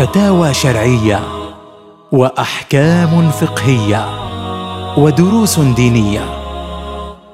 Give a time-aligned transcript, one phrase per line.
[0.00, 1.20] فتاوى شرعية
[2.12, 4.06] وأحكام فقهية
[4.96, 6.24] ودروس دينية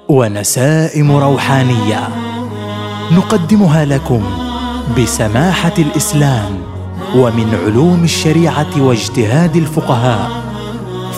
[0.09, 2.09] ونسائم روحانية
[3.13, 4.23] نقدمها لكم
[4.99, 6.59] بسماحة الإسلام
[7.17, 10.31] ومن علوم الشريعة واجتهاد الفقهاء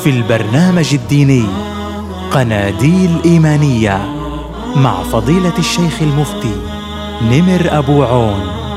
[0.02, 1.44] في البرنامج الديني
[2.30, 3.98] قناديل إيمانية
[4.76, 6.54] مع فضيلة الشيخ المفتي
[7.22, 8.67] نمر أبو عون.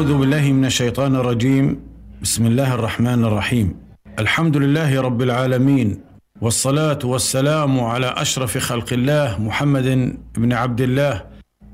[0.00, 1.80] أعوذ بالله من الشيطان الرجيم.
[2.22, 3.74] بسم الله الرحمن الرحيم.
[4.18, 6.00] الحمد لله رب العالمين
[6.40, 11.24] والصلاة والسلام على أشرف خلق الله محمد بن عبد الله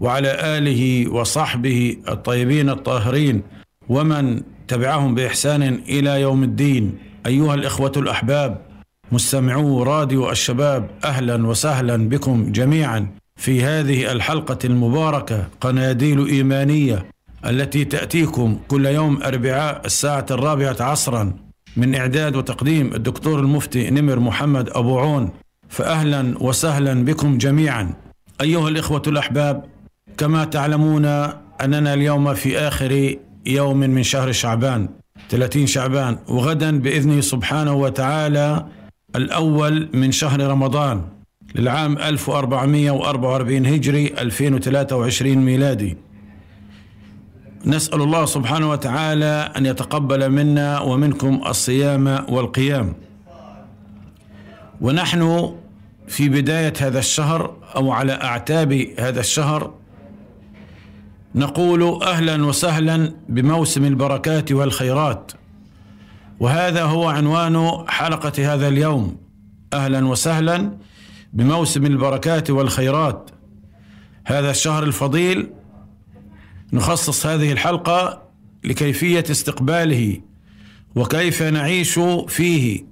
[0.01, 3.43] وعلى آله وصحبه الطيبين الطاهرين
[3.89, 6.99] ومن تبعهم بإحسان إلى يوم الدين.
[7.27, 8.59] أيها الإخوة الأحباب
[9.13, 17.16] مستمعو راديو الشباب أهلا وسهلا بكم جميعا في هذه الحلقة المباركة قناديل إيمانية.
[17.47, 21.33] التي تأتيكم كل يوم أربعاء الساعة الرابعة عصرا
[21.77, 25.31] من إعداد وتقديم الدكتور المفتي نمر محمد أبو عون.
[25.69, 27.95] فأهلا وسهلا بكم جميعا.
[28.41, 29.65] أيها الإخوة الأحباب
[30.19, 31.05] كما تعلمون
[31.65, 33.17] أننا اليوم في آخر
[33.47, 34.89] يوم من شهر شعبان
[35.29, 36.19] 30 شعبان.
[36.29, 38.67] وغدا بإذنه سبحانه وتعالى
[39.17, 41.03] الأول من شهر رمضان
[41.55, 46.06] للعام 1444 هجري 2023 ميلادي.
[47.65, 52.95] نسأل الله سبحانه وتعالى أن يتقبل منا ومنكم الصيام والقيام.
[54.81, 55.55] ونحن
[56.09, 59.75] في بداية هذا الشهر أو على أعتاب هذا الشهر
[61.35, 65.33] نقول أهلا وسهلا بموسم البركات والخيرات.
[66.41, 69.17] وهذا هو عنوان حلقة هذا اليوم.
[69.73, 70.77] أهلا وسهلا
[71.33, 73.31] بموسم البركات والخيرات.
[74.27, 75.51] هذا الشهر الفضيل
[76.73, 78.23] نخصص هذه الحلقة
[78.65, 80.21] لكيفية استقباله
[80.97, 81.99] وكيف نعيش
[82.29, 82.85] فيه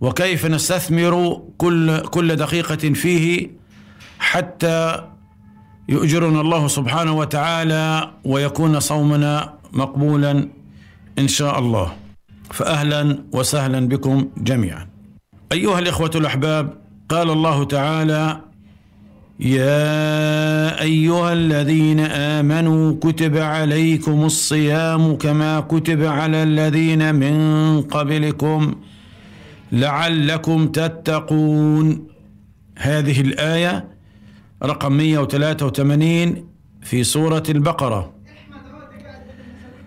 [0.00, 3.50] وكيف نستثمر كل كل دقيقة فيه
[4.18, 5.04] حتى
[5.88, 10.48] يؤجرنا الله سبحانه وتعالى ويكون صومنا مقبولا
[11.18, 11.92] إن شاء الله.
[12.50, 14.88] فأهلا وسهلا بكم جميعا.
[15.52, 16.74] أيها الإخوة الأحباب
[17.08, 18.40] قال الله تعالى
[19.40, 27.36] يا أيها الذين آمنوا كتب عليكم الصيام كما كتب على الذين من
[27.82, 28.74] قبلكم
[29.72, 32.06] لعلكم تتقون.
[32.78, 33.88] هذه الآية
[34.62, 36.44] رقم 183
[36.82, 38.12] في سورة البقرة.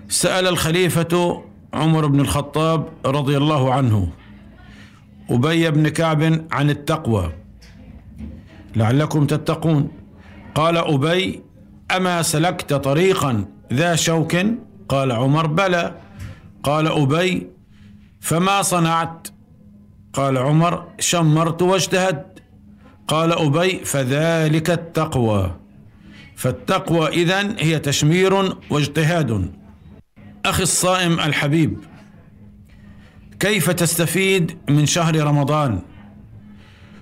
[0.09, 4.07] سأل الخليفة عمر بن الخطاب رضي الله عنه
[5.29, 7.40] أبي بن كعب عن التقوى.
[8.75, 9.91] لعلكم تتقون.
[10.55, 11.41] قال أبي
[11.95, 14.37] أما سلكت طريقا ذا شوك؟
[14.89, 15.95] قال عمر بلى.
[16.63, 17.47] قال أبي
[18.19, 19.27] فما صنعت؟
[20.13, 22.43] قال عمر شمرت واجتهدت
[23.07, 25.55] قال أبي فذلك التقوى.
[26.35, 29.51] فالتقوى إذن هي تشمير واجتهاد.
[30.45, 31.77] أخي الصائم الحبيب
[33.39, 35.81] كيف تستفيد من شهر رمضان؟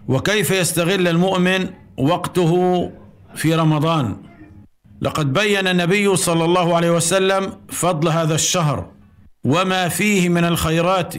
[0.10, 2.92] وكيف يستغل المؤمن وقته
[3.36, 4.18] في رمضان؟
[5.02, 8.90] لقد بين النبي صلى الله عليه وسلم فضل هذا الشهر
[9.44, 11.14] وما فيه من الخيرات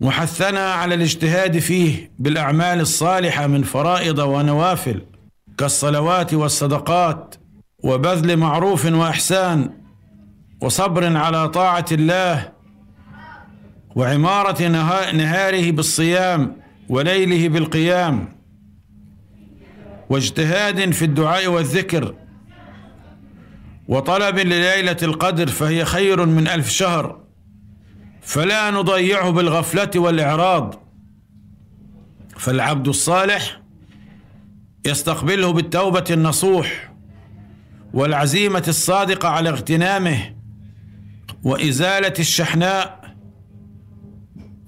[0.00, 5.02] وحثنا على الاجتهاد فيه بالأعمال الصالحة من فرائض ونوافل
[5.58, 7.34] كالصلوات والصدقات
[7.84, 9.70] وبذل معروف وإحسان
[10.60, 12.52] وصبر على طاعة الله
[13.96, 14.62] وعمارة
[15.12, 18.28] نهاره بالصيام وليله بالقيام
[20.08, 22.14] واجتهاد في الدعاء والذكر
[23.88, 27.24] وطلب لليلة القدر فهي خير من ألف شهر.
[28.22, 30.84] فلا نضيعه بالغفلة والإعراض.
[32.36, 33.60] فالعبد الصالح
[34.86, 36.92] يستقبله بالتوبة النصوح
[37.94, 40.34] والعزيمة الصادقة على اغتنامه
[41.42, 43.14] وإزالة الشحناء.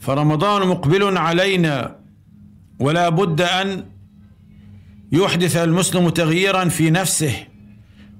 [0.01, 1.96] فرمضان مقبل علينا
[2.81, 3.84] ولا بد أن
[5.12, 7.46] يحدث المسلم تغييرا في نفسه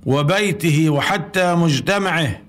[0.07, 2.41] وبيته وحتى مجتمعه.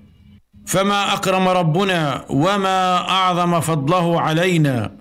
[0.66, 4.92] فما أكرم ربنا وما أعظم فضله علينا.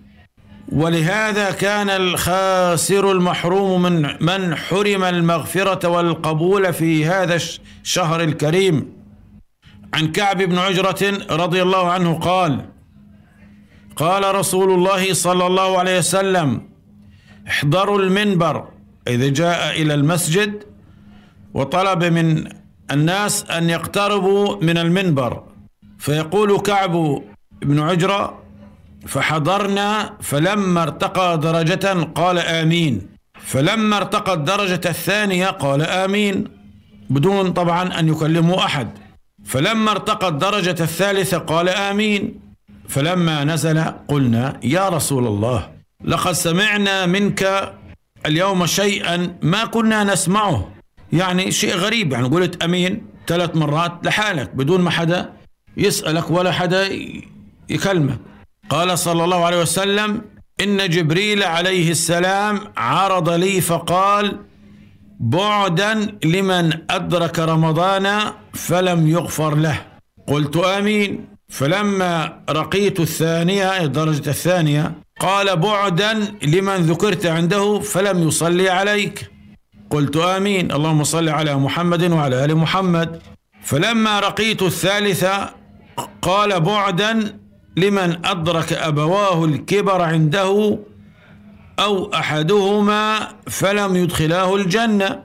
[0.71, 7.36] ولهذا كان الخاسر المحروم من من حرم المغفرة والقبول في هذا
[7.83, 8.98] الشهر الكريم.
[9.94, 12.65] عن كعب بن عجرة رضي الله عنه قال
[13.95, 16.67] قال رسول الله صلى الله عليه وسلم
[17.48, 18.68] احضروا المنبر
[19.08, 20.64] إذا جاء إلى المسجد
[21.54, 22.44] وطلب من
[22.92, 25.44] الناس أن يقتربوا من المنبر.
[26.00, 27.22] فيقول كعب
[27.62, 28.44] بن عجرة
[29.08, 33.02] فحضرنا فلما ارتقى درجة قال آمين.
[33.34, 36.46] فلما ارتقى الدرجة الثانية قال آمين.
[37.10, 38.90] بدون طبعا أن يكلمه أحد.
[39.46, 42.40] فلما ارتقى الدرجة الثالثة قال آمين.
[42.88, 45.77] فلما نزل قلنا يا رسول الله.
[46.04, 47.74] لقد سمعنا منك
[48.26, 50.72] اليوم شيئا ما كنا نسمعه.
[51.14, 52.12] يعني شيء غريب.
[52.12, 55.34] يعني قلت أمين ثلاث مرات لحالك بدون ما حدا
[55.78, 56.90] يسألك ولا حدا
[57.70, 58.20] يكلمك.
[58.70, 60.22] قال صلى الله عليه وسلم
[60.64, 64.38] إن جبريل عليه السلام عرض لي فقال
[65.20, 69.86] بعدا لمن أدرك رمضان فلم يغفر له.
[70.28, 71.28] قلت آمين.
[71.50, 79.31] فلما رقيت الثانية الدرجة الثانية قال بعدا لمن ذكرت عنده فلم يصلي عليك.
[79.90, 80.72] قلت آمين.
[80.72, 83.22] اللهم صل على محمد وعلى آل محمد.
[83.64, 85.50] فلما رقيت الثالثه
[86.22, 87.40] قال بعدا
[87.78, 90.80] لمن أدرك أبواه الكبر عنده
[91.80, 95.24] أو أحدهما فلم يدخلاه الجنة.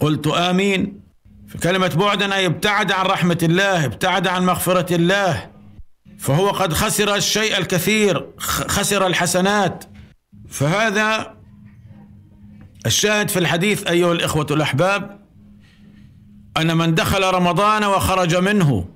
[0.00, 1.00] قلت آمين.
[1.48, 5.50] فكلمة بعدا أي ابتعد عن رحمة الله ابتعد عن مغفرة الله.
[6.20, 8.26] فهو قد خسر الشيء الكثير
[8.68, 9.84] خسر الحسنات.
[10.48, 11.34] فهذا
[12.86, 15.20] الشاهد في الحديث أيها الإخوة الأحباب
[16.56, 18.88] أن من دخل رمضان وخرج منه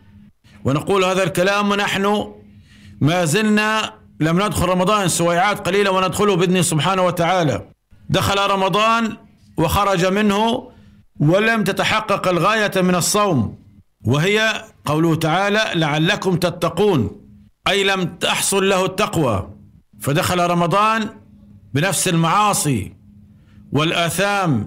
[0.65, 2.35] ونقول هذا الكلام ونحن
[3.01, 7.69] ما زلنا لم ندخل رمضان سويعات قليلة وندخله باذنه سبحانه وتعالى.
[8.09, 9.17] دخل رمضان
[9.57, 10.71] وخرج منه
[11.21, 13.64] ولم تتحقق الغاية من الصوم.
[14.05, 17.21] وهي قوله تعالى لعلكم تتقون.
[17.69, 19.51] أي لم تحصل له التقوى.
[20.01, 21.11] فدخل رمضان
[21.75, 22.93] بنفس المعاصي
[23.73, 24.67] والآثام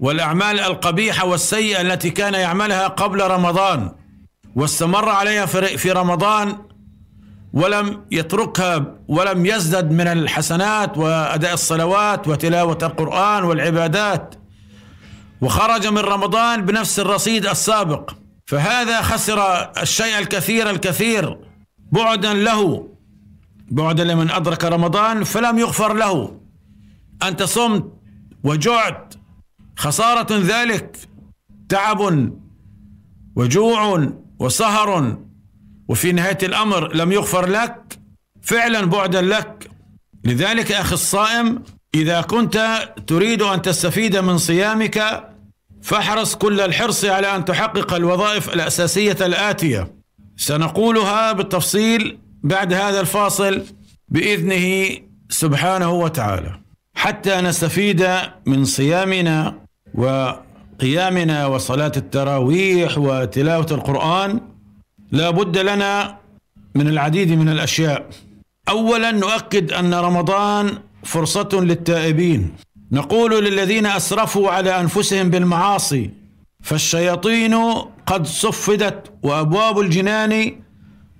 [0.00, 3.92] والأعمال القبيحة والسيئة التي كان يعملها قبل رمضان
[4.54, 6.56] واستمر عليها في رمضان
[7.52, 14.34] ولم يتركها ولم يزدد من الحسنات وأداء الصلوات وتلاوة القرآن والعبادات.
[15.40, 18.10] وخرج من رمضان بنفس الرصيد السابق.
[18.48, 19.40] فهذا خسر
[19.82, 21.38] الشيء الكثير الكثير.
[21.92, 22.88] بعدا له
[23.70, 26.40] بعدا لمن أدرك رمضان فلم يغفر له.
[27.22, 27.92] أنت صمت
[28.44, 29.14] وجعت
[29.76, 30.96] خسارة ذلك
[31.68, 32.32] تعب
[33.36, 34.08] وجوع
[34.38, 35.18] وسهر
[35.88, 37.98] وفي نهاية الأمر لم يغفر لك
[38.42, 39.70] فعلا بعدا لك.
[40.24, 41.62] لذلك أخي الصائم
[41.94, 45.28] إذا كنت تريد أن تستفيد من صيامك
[45.82, 49.94] فاحرص كل الحرص على أن تحقق الوظائف الأساسية الآتية.
[50.36, 53.62] سنقولها بالتفصيل بعد هذا الفاصل
[54.08, 54.96] بإذنه
[55.28, 56.60] سبحانه وتعالى.
[56.94, 58.08] حتى نستفيد
[58.46, 59.54] من صيامنا
[59.94, 64.40] وقيامنا وصلاة التراويح وتلاوة القرآن
[65.12, 66.16] لا بد لنا
[66.74, 68.06] من العديد من الأشياء.
[68.68, 72.52] اولا نؤكد أن رمضان فرصة للتائبين.
[72.92, 76.10] نقول للذين أسرفوا على أنفسهم بالمعاصي
[76.62, 77.54] فالشياطين
[78.06, 80.56] قد صفدت وأبواب الجنان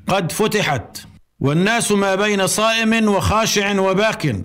[0.07, 0.99] قد فتحت
[1.41, 4.37] والناس ما بين صائم وخاشع وباك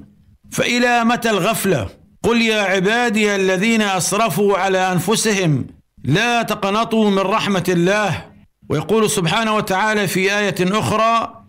[0.52, 1.90] فإلى متى الغفلة؟
[2.24, 5.66] قل يا عبادي الذين أسرفوا على أنفسهم
[6.04, 8.26] لا تقنطوا من رحمة الله.
[8.70, 11.43] ويقول سبحانه وتعالى في آية أخرى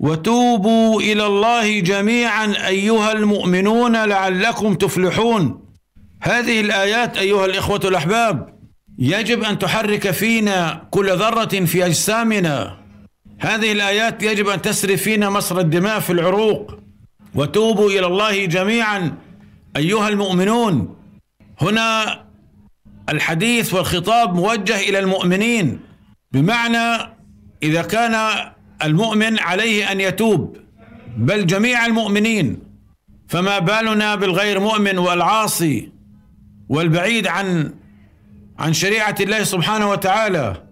[0.00, 5.64] وتوبوا إلى الله جميعا أيها المؤمنون لعلكم تفلحون.
[6.22, 8.58] هذه الآيات أيها الإخوة الأحباب
[8.98, 12.76] يجب أن تحرك فينا كل ذرة في أجسامنا.
[13.40, 16.78] هذه الآيات يجب أن تسري فينا مصر الدماء في العروق.
[17.34, 19.14] وتوبوا إلى الله جميعا
[19.76, 20.96] أيها المؤمنون.
[21.60, 22.20] هنا
[23.08, 25.80] الحديث والخطاب موجه إلى المؤمنين.
[26.32, 27.14] بمعنى
[27.62, 28.14] إذا كان
[28.84, 30.56] المؤمن عليه أن يتوب
[31.16, 32.58] بل جميع المؤمنين.
[33.28, 35.92] فما بالنا بالغير مؤمن والعاصي
[36.68, 37.74] والبعيد عن
[38.58, 40.62] عن شريعة الله سبحانه وتعالى.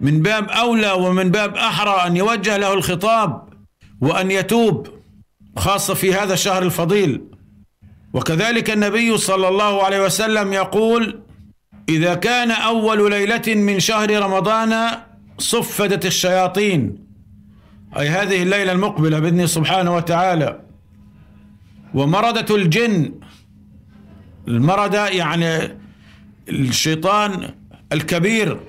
[0.00, 3.48] من باب أولى ومن باب أحرى أن يوجه له الخطاب
[4.00, 4.88] وأن يتوب
[5.56, 7.20] خاصه في هذا الشهر الفضيل.
[8.12, 11.20] وكذلك النبي صلى الله عليه وسلم يقول
[11.88, 14.88] إذا كان أول ليلة من شهر رمضان
[15.38, 17.09] صفدت الشياطين
[17.96, 20.60] أي هذه الليلة المقبلة بإذنه سبحانه وتعالى.
[21.94, 23.14] ومردة الجن.
[24.48, 25.78] المردة يعني
[26.48, 27.54] الشيطان
[27.92, 28.60] الكبير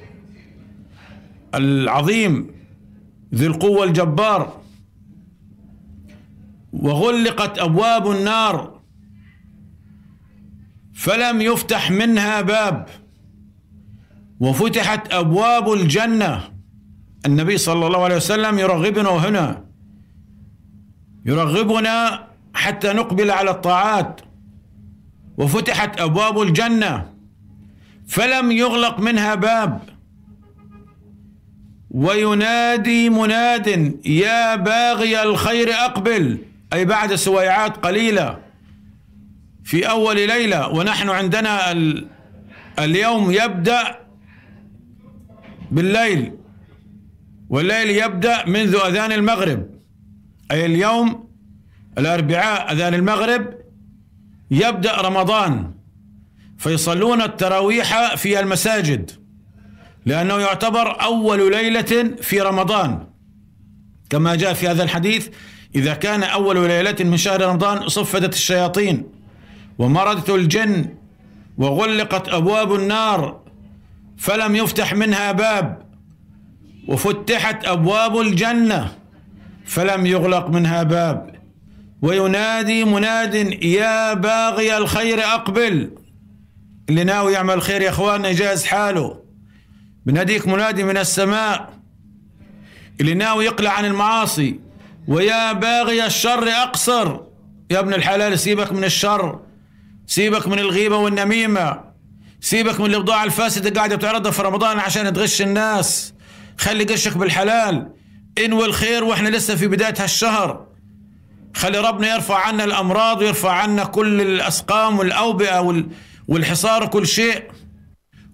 [1.55, 2.51] العظيم
[3.35, 4.61] ذي القوة الجبار.
[6.73, 8.81] وغلقت أبواب النار.
[10.93, 12.89] فلم يفتح منها باب.
[14.39, 16.60] وفتحت أبواب الجنة.
[17.25, 19.65] النبي صلى الله عليه وسلم يرغبنا هنا.
[21.25, 24.21] يرغبنا حتى نقبل على الطاعات.
[25.37, 27.13] وفتحت أبواب الجنة.
[28.07, 29.81] فلم يغلق منها باب.
[31.91, 36.37] وينادي مناد يا باغي الخير أقبل.
[36.73, 38.39] أي بعد سويعات قليلة.
[39.63, 41.71] في أول ليلة ونحن عندنا
[42.79, 43.99] اليوم يبدأ
[45.71, 46.40] بالليل.
[47.51, 49.70] والليل يبدأ منذ أذان المغرب.
[50.51, 51.29] أي اليوم
[51.98, 53.53] الأربعاء أذان المغرب
[54.51, 55.72] يبدأ رمضان.
[56.58, 59.12] فيصلون التراويح في المساجد
[60.05, 63.08] لأنه يعتبر أول ليلة في رمضان.
[64.10, 65.29] كما جاء في هذا الحديث
[65.75, 69.03] إذا كان أول ليلة من شهر رمضان صفدت الشياطين
[69.77, 70.86] ومرضت الجن
[71.58, 73.41] وغلقت أبواب النار
[74.17, 75.80] فلم يفتح منها باب.
[76.88, 78.95] وفتحت أبواب الجنة
[79.65, 81.35] فلم يغلق منها باب.
[82.01, 85.91] وينادي مناد يا باغي الخير أقبل.
[86.89, 89.21] اللي ناوي يعمل خير يا إخواننا يجهز حاله.
[90.05, 91.73] بناديك منادي من السماء.
[93.01, 94.59] اللي ناوي يقلع عن المعاصي.
[95.07, 97.19] ويا باغي الشر أقصر.
[97.71, 99.39] يا ابن الحلال سيبك من الشر.
[100.07, 101.79] سيبك من الغيبة والنميمة.
[102.39, 106.13] سيبك من الإبضاع الفاسده قاعدة بتعرضها في رمضان عشان تغش الناس.
[106.61, 107.93] خلي قشك بالحلال.
[108.45, 110.67] انوي الخير وإحنا لسه في بداية هالشهر.
[111.55, 115.85] خلي ربنا يرفع عنا الأمراض ويرفع عنا كل الأسقام والأوبئة
[116.27, 117.43] والحصار وكل شيء.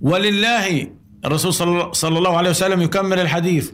[0.01, 0.89] ولله
[1.25, 1.53] الرسول
[1.95, 3.71] صلى الله عليه وسلم يكمل الحديث.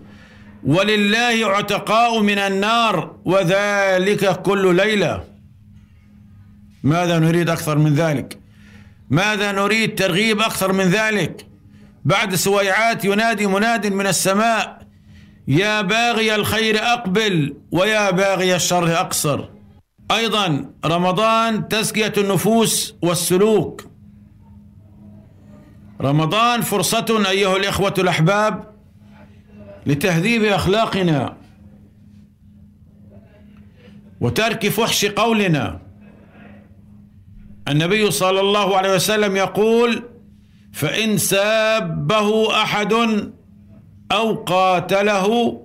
[0.63, 5.24] ولله عتقاء من النار وذلك كل ليلة.
[6.83, 8.39] ماذا نريد أكثر من ذلك؟
[9.10, 11.45] ماذا نريد ترغيب أكثر من ذلك؟
[12.05, 14.88] بعد سويعات ينادي مناد من السماء
[15.48, 19.45] يا باغي الخير أقبل ويا باغي الشر أقصر.
[20.12, 23.88] أيضا رمضان تزكية النفوس والسلوك.
[26.01, 28.74] رمضان فرصة أيها الإخوة الأحباب
[29.86, 31.38] لتهذيب أخلاقنا
[34.22, 35.79] وترك فحش قولنا.
[37.67, 40.03] النبي صلى الله عليه وسلم يقول
[40.74, 42.94] فإن سابه أحد
[44.12, 45.60] أو قاتله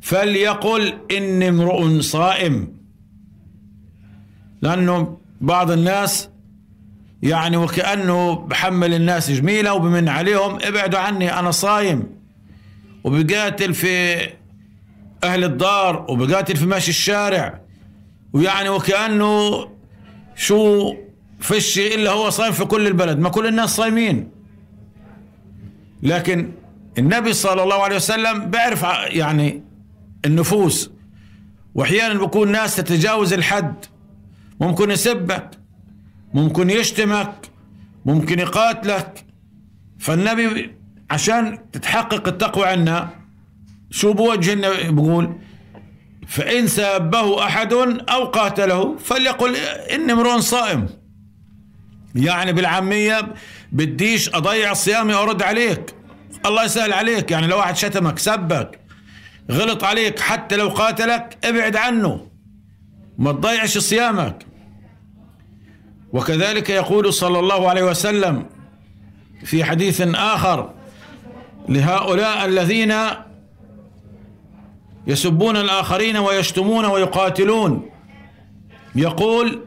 [0.00, 2.76] فليقل إني امرؤ صائم.
[4.62, 6.28] لأنه بعض الناس
[7.22, 12.06] يعني وكأنه بحمل الناس جميلة وبمن عليهم ابعدوا عني أنا صايم.
[13.04, 14.16] وبقاتل في
[15.24, 17.60] أهل الدار وبقاتل في ماشي الشارع.
[18.32, 19.68] ويعني وكأنه
[20.36, 20.94] شو
[21.40, 23.18] فيش إلا هو صايم في كل البلد.
[23.18, 24.39] ما كل الناس صايمين.
[26.02, 26.52] لكن
[26.98, 29.62] النبي صلى الله عليه وسلم بيعرف يعني
[30.24, 30.90] النفوس.
[31.74, 33.84] وأحيانا بكون ناس تتجاوز الحد.
[34.60, 35.50] ممكن يسبك
[36.34, 37.34] ممكن يشتمك
[38.04, 39.24] ممكن يقاتلك.
[39.98, 40.74] فالنبي
[41.10, 43.08] عشان تتحقق التقوى عنا
[43.90, 45.38] شو بوجه النبي؟ بقول
[46.26, 49.56] فإن سابه أحد أو قاتله فليقل
[49.94, 50.86] إني امرؤ صائم.
[52.14, 53.34] يعني بالعامية
[53.72, 55.94] بديش أضيع صيامي وأرد عليك.
[56.46, 58.80] الله يسهل عليك يعني لو واحد شتمك سبك
[59.50, 62.26] غلط عليك حتى لو قاتلك ابعد عنه.
[63.18, 64.46] ما تضيعش صيامك.
[66.12, 68.46] وكذلك يقول صلى الله عليه وسلم
[69.44, 70.74] في حديث آخر
[71.68, 72.94] لهؤلاء الذين
[75.06, 77.90] يسبون الآخرين ويشتمون ويقاتلون.
[78.94, 79.64] يقول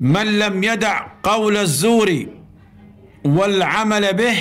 [0.00, 2.26] من لم يدع قول الزور
[3.26, 4.36] والعمل به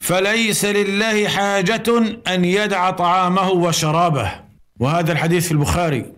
[0.00, 1.84] فليس لله حاجة
[2.28, 4.32] أن يدع طعامه وشرابه.
[4.80, 6.12] وهذا الحديث في البخاري.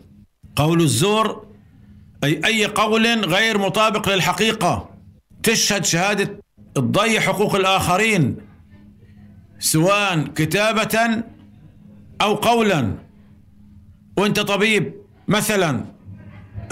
[0.57, 1.47] قول الزور
[2.25, 4.91] أي أي قول غير مطابق للحقيقة.
[5.43, 6.41] تشهد شهادة
[6.75, 8.37] تضيع حقوق الآخرين
[9.59, 11.23] سواء كتابة
[12.21, 12.95] أو قولا.
[14.17, 14.95] وأنت طبيب
[15.29, 15.85] مثلا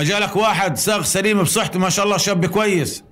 [0.00, 3.04] أجالك واحد ساق سليم بصحته ما شاء الله شاب كويس.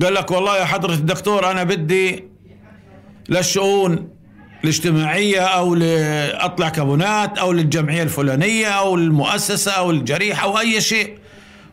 [0.00, 2.24] قال لك والله يا حضرة الدكتور أنا بدي
[3.28, 4.08] للشؤون
[4.64, 11.18] الاجتماعية أو لأطلع كابونات أو للجمعية الفلانية أو المؤسسة أو الجريحة أو أي شيء.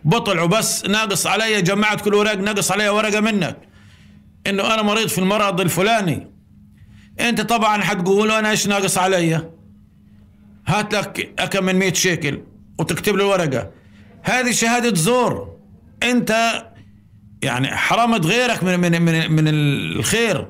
[0.05, 3.57] بطل وبس ناقص علي جمعت كل ورق ناقص علي ورقة منك.
[4.47, 6.27] إنه أنا مريض في المرض الفلاني.
[7.19, 9.49] أنت طبعا حتقول أنا إيش ناقص علي؟
[10.67, 12.41] هات لك كم من 100 شيكل
[12.79, 13.71] وتكتب له الورقة.
[14.23, 15.55] هذه شهادة زور.
[16.03, 16.63] أنت
[17.41, 20.48] يعني حرمت غيرك من من من, من الخير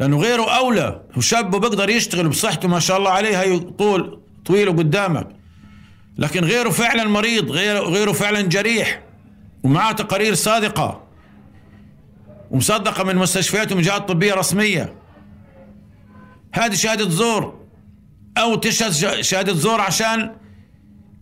[0.00, 5.28] لأنه غيره أولى وشاب بيقدر يشتغل بصحته ما شاء الله عليه هي طول طويله قدامك
[6.18, 9.02] لكن غيره فعلا مريض غيره غيره فعلا جريح
[9.62, 11.06] ومعاه تقارير صادقة
[12.50, 14.94] ومصدقة من مستشفيات ومجالات طبية رسمية.
[16.52, 17.66] هذه شهادة زور
[18.38, 20.36] أو تشهد شهادة زور عشان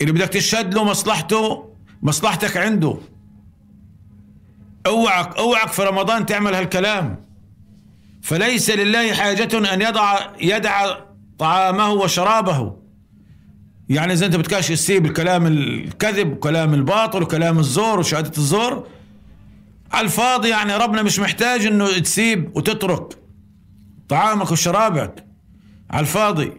[0.01, 1.71] اللي بدك تشهد له مصلحته
[2.03, 2.99] مصلحتك عنده.
[4.87, 7.25] أوعك أوعك في رمضان تعمل هالكلام.
[8.23, 10.95] فليس لله حاجة أن يضع يدع
[11.39, 12.77] طعامه وشرابه.
[13.89, 18.87] يعني إذا أنت بتكاش تسيب الكلام الكذب وكلام الباطل وكلام الزور وشهادة الزور
[19.93, 23.19] على الفاضي يعني ربنا مش محتاج إنه تسيب وتترك
[24.09, 25.25] طعامك وشرابك.
[25.91, 26.53] على الفاضي.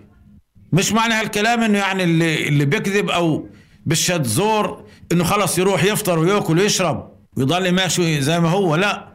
[0.74, 3.50] مش معنى هالكلام إنه يعني اللي اللي بيكذب أو
[3.86, 7.15] بشهد زور إنه خلص يروح يفطر ويأكل ويشرب.
[7.36, 9.08] ويضل ماشي زي ما هو لا.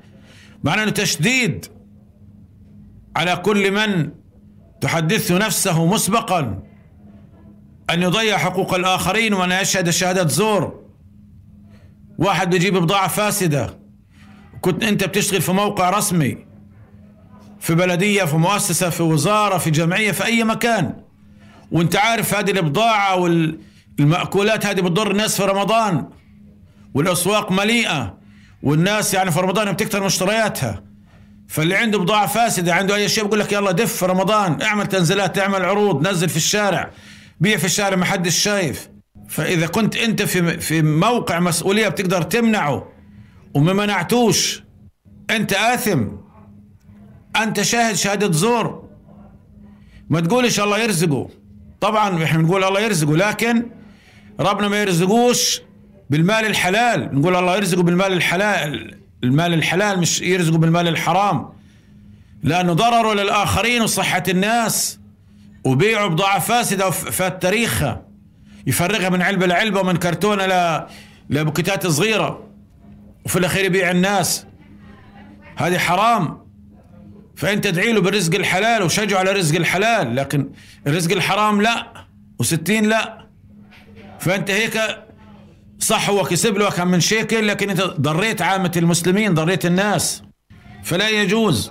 [0.65, 1.67] معنى إنه تشديد
[3.17, 4.11] على كل من
[4.81, 6.63] تحدث نفسه مسبقا.
[7.91, 10.81] أن يضيع حقوق الآخرين وأن يشهد شهادة زور.
[12.19, 13.79] واحد بيجيب بضاعة فاسدة.
[14.61, 16.39] كنت أنت بتشتغل في موقع رسمي
[17.61, 20.95] في بلدية في مؤسسة في وزارة في جمعية في أي مكان.
[21.73, 26.09] وأنت عارف هذه البضاعة والمأكولات هذه بتضر الناس في رمضان.
[26.95, 28.19] والأسواق مليئة
[28.63, 30.83] والناس يعني في رمضان بتكثر مشترياتها.
[31.49, 35.39] فاللي عنده بضاعة فاسدة عنده أي شيء بقول لك يلا دف في رمضان اعمل تنزيلات
[35.39, 36.91] اعمل عروض نزل في الشارع
[37.41, 38.89] بيع في الشارع ما حدش شايف.
[39.29, 42.89] فإذا كنت أنت في في موقع مسؤولية بتقدر تمنعه
[43.55, 44.63] وما منعتوش
[45.31, 46.05] أنت آثم
[47.43, 48.89] أنت شاهد شهادة زور.
[50.11, 51.29] ما تقولش الله يرزقه.
[51.81, 53.67] طبعا إحنا بنقول الله يرزقه لكن
[54.41, 55.63] ربنا ما يرزقوش
[56.11, 57.21] بالمال الحلال.
[57.21, 58.99] نقول الله يرزقه بالمال الحلال.
[59.25, 61.49] المال الحلال مش يرزقه بالمال الحرام.
[62.43, 65.01] لأنه ضرره للآخرين وصحة الناس
[65.65, 68.03] وبيعوا بضاعة فاسدة وفات تاريخها.
[68.67, 70.87] يفرغها من علبة لعلبة ومن كرتونة ل...
[71.31, 72.49] لبوكيتات صغيرة.
[73.25, 74.47] وفي الأخير يبيع الناس.
[75.57, 76.39] هذه حرام.
[77.37, 80.17] فأنت ادعي له بالرزق الحلال وشجعه على رزق الحلال.
[80.17, 80.51] لكن
[80.87, 82.07] الرزق الحرام لا.
[82.39, 83.27] وستين لا.
[84.21, 84.81] فأنت هيك
[85.81, 90.23] صح هو كسب له كم من شيكل لكن انت ضريت عامة المسلمين ضريت الناس.
[90.85, 91.71] فلا يجوز.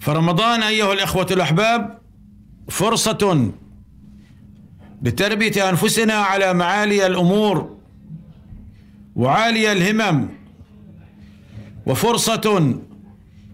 [0.00, 1.98] فرمضان أيها الأخوة الأحباب
[2.68, 3.50] فرصة
[5.02, 7.76] لتربية أنفسنا على معالي الأمور
[9.16, 10.28] وعالي الهمم
[11.86, 12.76] وفرصة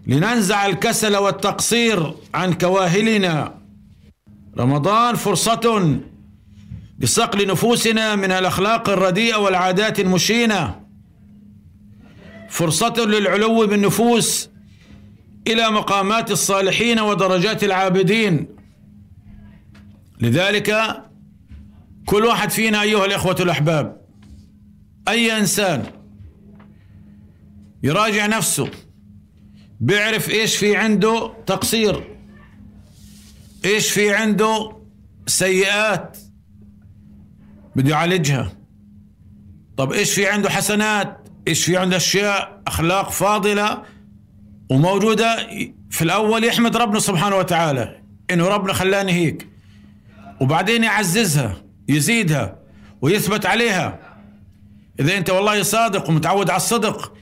[0.07, 3.53] لننزع الكسل والتقصير عن كواهلنا.
[4.57, 5.99] رمضان فرصة
[6.99, 10.87] لصقل نفوسنا من الأخلاق الرديئة والعادات المشينة.
[12.49, 14.49] فرصة للعلو بالنفوس
[15.47, 18.47] إلى مقامات الصالحين ودرجات العابدين.
[20.21, 21.01] لذلك
[22.05, 24.01] كل واحد فينا أيها الإخوة الأحباب
[25.07, 25.83] أي إنسان
[27.83, 28.69] يراجع نفسه
[29.79, 32.17] بيعرف إيش في عنده تقصير
[33.65, 34.77] إيش في عنده
[35.27, 36.17] سيئات
[37.77, 38.51] بده يعالجها.
[39.77, 43.83] طب إيش في عنده حسنات؟ إيش في عنده أشياء؟ أخلاق فاضلة
[44.69, 45.47] وموجودة
[45.89, 49.47] في الأول يحمد ربنا سبحانه وتعالى إنه ربنا خلاني هيك.
[50.41, 52.59] وبعدين يعززها يزيدها
[53.01, 53.99] ويثبت عليها.
[54.99, 57.13] إذا أنت والله صادق ومتعود على الصدق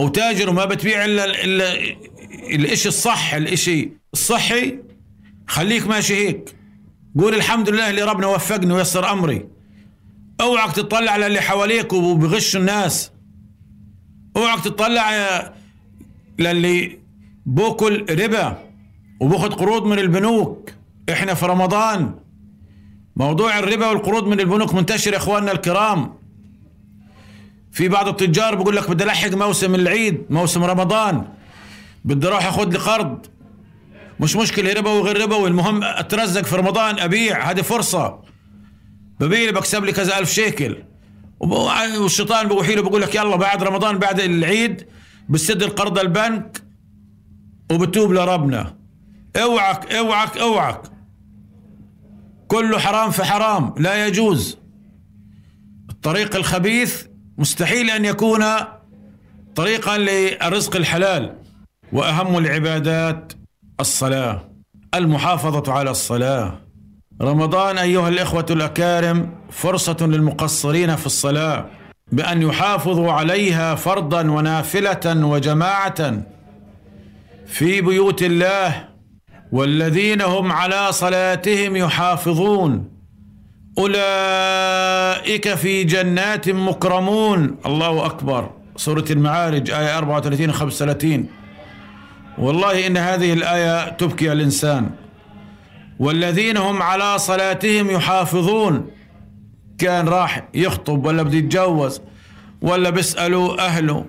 [0.00, 1.74] أو تاجر وما بتبيع إلا الا
[2.54, 4.78] الإشي الصح الإشي الصحي
[5.46, 6.56] خليك ماشي هيك.
[7.18, 9.51] قول الحمد لله اللي ربنا وفقني ويسر أمري.
[10.42, 13.12] اوعك تطلع على اللي حواليك وبغش الناس.
[14.36, 15.52] اوعك تطلع
[16.38, 16.98] للي
[17.46, 18.58] بوكل ربا
[19.20, 20.70] وباخد قروض من البنوك.
[21.12, 22.14] إحنا في رمضان.
[23.16, 26.14] موضوع الربا والقروض من البنوك منتشر يا اخواننا الكرام.
[27.72, 31.28] في بعض التجار بيقول لك بدي الحق موسم العيد موسم رمضان.
[32.04, 33.26] بدي أروح اخذ لي قرض.
[34.20, 38.31] مش مشكلة ربا وغير ربا المهم اترزق في رمضان ابيع هذه فرصة.
[39.22, 40.76] ببيع بكسب لي كذا ألف شيكل.
[41.40, 44.86] والشيطان بوحي له بقول لك يلا بعد رمضان بعد العيد
[45.28, 46.62] بسد القرض البنك
[47.72, 48.76] وبتوب لربنا.
[49.36, 50.82] اوعك اوعك اوعك.
[52.48, 54.58] كله حرام في حرام لا يجوز.
[55.90, 57.06] الطريق الخبيث
[57.38, 58.44] مستحيل أن يكون
[59.54, 61.36] طريقا للرزق الحلال.
[61.92, 63.32] وأهم العبادات
[63.80, 64.48] الصلاة
[64.94, 66.60] المحافظة على الصلاة.
[67.22, 71.66] رمضان أيها الإخوة الأكارم فرصة للمقصرين في الصلاة
[72.12, 76.22] بأن يحافظوا عليها فرضا ونافلة وجماعة
[77.46, 78.88] في بيوت الله
[79.52, 82.88] والذين هم على صلاتهم يحافظون.
[83.78, 87.56] أولئك في جنات مكرمون.
[87.66, 88.50] الله أكبر.
[88.76, 91.26] سورة المعارج آية 34 و 35
[92.38, 94.90] والله إن هذه الآية تبكي الإنسان.
[95.98, 98.90] والذين هم على صلاتهم يحافظون.
[99.78, 102.00] كان راح يخطب ولا بده يتجوز
[102.62, 104.04] ولا بيسألوا أهله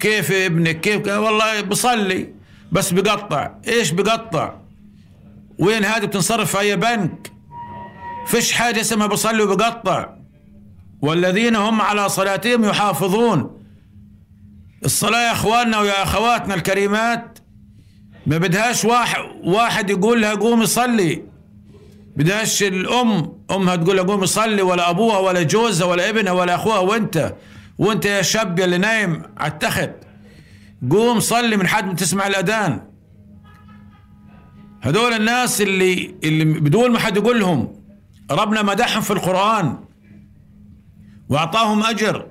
[0.00, 2.28] كيف ابنك؟ كيف والله بصلي
[2.72, 3.50] بس بقطع.
[3.68, 4.54] إيش بقطع؟
[5.58, 7.32] وين هذه بتنصرف في أي بنك؟
[8.26, 10.08] فيش حاجة اسمها بصلي وبقطع.
[11.02, 13.60] والذين هم على صلاتهم يحافظون.
[14.84, 17.38] الصلاة يا إخواننا ويا أخواتنا الكريمات
[18.30, 21.22] ما بدهاش واحد واحد يقول لها قوم صلي.
[22.16, 26.78] بدهاش الأم أمها تقول لها قوم صلي ولا أبوها ولا جوزها ولا ابنها ولا أخوها
[26.78, 27.34] وأنت.
[27.78, 29.90] وأنت يا شاب اللي نايم على التخت.
[30.90, 32.82] قوم صلي من حد ما تسمع الأذان.
[34.80, 37.72] هذول الناس اللي اللي بدون ما حد يقول لهم
[38.30, 39.78] ربنا مدحهم في القرآن.
[41.28, 42.26] وأعطاهم أجر.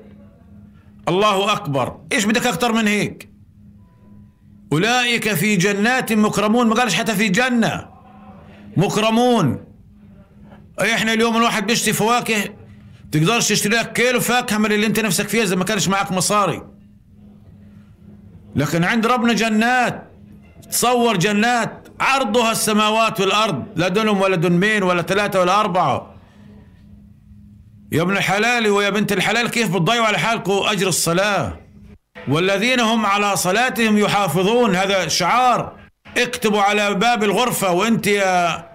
[1.07, 1.97] الله أكبر.
[2.11, 3.28] إيش بدك أكثر من هيك؟
[4.73, 6.67] أولئك في جنات مكرمون.
[6.67, 7.89] ما قالش حتى في جنة.
[8.77, 9.65] مكرمون.
[10.81, 12.43] إحنا اليوم الواحد بيشتري فواكه
[13.11, 16.61] تقدرش تشتري لك كيلو فاكهة من اللي أنت نفسك فيها إذا ما كانش معك مصاري.
[18.55, 20.11] لكن عند ربنا جنات.
[20.71, 21.87] تصور جنات.
[21.99, 23.65] عرضها السماوات والأرض.
[23.75, 26.15] لا دنم ولا دنمين ولا ثلاثة ولا أربعة.
[27.91, 31.59] يا ابن الحلال ويا بنت الحلال كيف بتضيعوا على حالكم أجر الصلاة؟
[32.27, 34.75] والذين هم على صلاتهم يحافظون.
[34.75, 35.79] هذا شعار.
[36.17, 38.65] اكتبوا على باب الغرفة وانت يا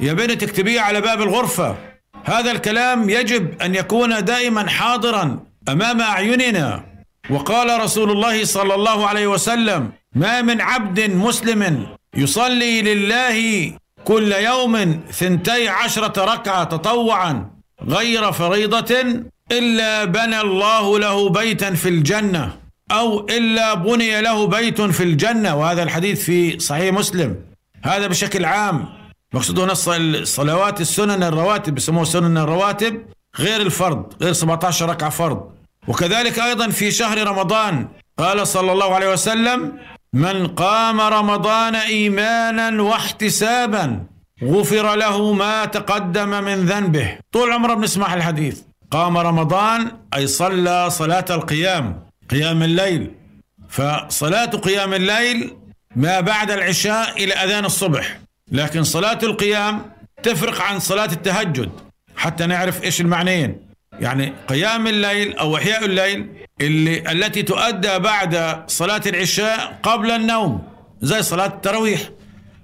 [0.00, 1.76] يا بنت اكتبيه على باب الغرفة.
[2.24, 6.84] هذا الكلام يجب أن يكون دائما حاضرا أمام أعيننا.
[7.30, 13.72] وقال رسول الله صلى الله عليه وسلم ما من عبد مسلم يصلي لله
[14.04, 17.50] كل يوم ثنتي عشرة ركعة تطوعا
[17.88, 22.61] غير فريضة إلا بنى الله له بيتا في الجنة.
[22.92, 27.36] أو إلا بني له بيت في الجنة وهذا الحديث في صحيح مسلم.
[27.82, 28.88] هذا بشكل عام.
[29.34, 33.02] مقصود هنا الصلوات السنن الرواتب بسموه سنن الرواتب
[33.38, 35.50] غير الفرض غير 17 ركعة فرض.
[35.88, 39.78] وكذلك أيضا في شهر رمضان قال صلى الله عليه وسلم
[40.12, 44.06] من قام رمضان ايمانا واحتسابا
[44.44, 47.18] غفر له ما تقدم من ذنبه.
[47.32, 48.60] طول عمره بنسمع الحديث.
[48.90, 52.11] قام رمضان أي صلى صلاة القيام.
[52.32, 53.10] قيام الليل.
[53.68, 55.54] فصلاة قيام الليل
[55.96, 58.18] ما بعد العشاء إلى أذان الصبح.
[58.52, 59.92] لكن صلاة القيام
[60.22, 61.70] تفرق عن صلاة التهجد
[62.16, 63.56] حتى نعرف إيش المعنيين.
[64.00, 66.26] يعني قيام الليل أو إحياء الليل
[66.60, 70.62] اللي التي تؤدى بعد صلاة العشاء قبل النوم
[71.00, 72.00] زي صلاة التراويح.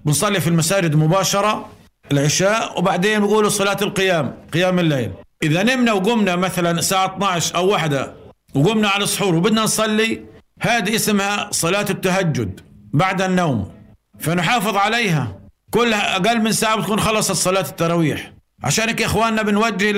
[0.05, 1.69] بنصلي في المساجد مباشرة
[2.13, 5.13] العشاء وبعدين بقولوا صلاة القيام قيام الليل.
[5.43, 8.18] إذا نمنا وقمنا مثلا الساعة 12 أو واحدة
[8.55, 10.23] وقمنا على السحور وبدنا نصلي.
[10.61, 12.61] هذه اسمها صلاة التهجد
[12.93, 13.73] بعد النوم.
[14.19, 15.41] فنحافظ عليها.
[15.71, 18.33] كلها أقل من ساعة بتكون خلصت صلاة التراويح.
[18.65, 19.95] عشانك يا إخواننا بنوجه